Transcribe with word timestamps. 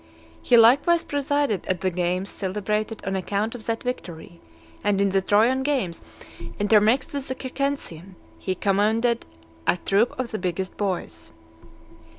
He 0.41 0.57
likewise 0.57 1.03
presided 1.03 1.63
at 1.67 1.81
the 1.81 1.91
games 1.91 2.31
celebrated 2.31 3.03
on 3.05 3.15
account 3.15 3.53
of 3.53 3.67
that 3.67 3.83
victory; 3.83 4.41
and 4.83 4.99
in 4.99 5.09
the 5.09 5.21
Trojan 5.21 5.61
games 5.61 6.01
intermixed 6.57 7.13
with 7.13 7.27
the 7.27 7.35
Circensian, 7.35 8.15
he 8.39 8.55
commanded 8.55 9.27
a 9.67 9.77
troop 9.77 10.17
of 10.19 10.31
the 10.31 10.39
biggest 10.39 10.75
boys. 10.75 11.29